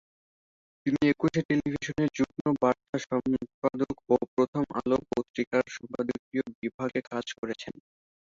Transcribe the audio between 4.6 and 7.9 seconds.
আলো পত্রিকার সম্পাদকীয় বিভাগে কাজ করেছেন।